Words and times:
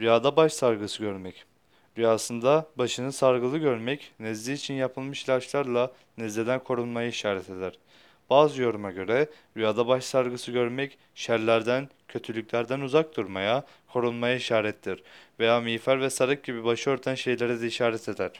Rüyada 0.00 0.36
baş 0.36 0.52
sargısı 0.52 1.02
görmek. 1.02 1.44
Rüyasında 1.98 2.66
başını 2.76 3.12
sargılı 3.12 3.58
görmek, 3.58 4.12
nezle 4.20 4.52
için 4.52 4.74
yapılmış 4.74 5.24
ilaçlarla 5.24 5.92
nezleden 6.18 6.64
korunmayı 6.64 7.08
işaret 7.08 7.50
eder. 7.50 7.78
Bazı 8.30 8.62
yoruma 8.62 8.90
göre 8.90 9.28
rüyada 9.56 9.88
baş 9.88 10.04
sargısı 10.04 10.52
görmek 10.52 10.98
şerlerden, 11.14 11.88
kötülüklerden 12.08 12.80
uzak 12.80 13.16
durmaya, 13.16 13.64
korunmaya 13.92 14.36
işarettir 14.36 15.02
veya 15.40 15.60
miğfer 15.60 16.00
ve 16.00 16.10
sarık 16.10 16.44
gibi 16.44 16.64
başı 16.64 16.90
örten 16.90 17.14
şeylere 17.14 17.60
de 17.60 17.66
işaret 17.66 18.08
eder. 18.08 18.32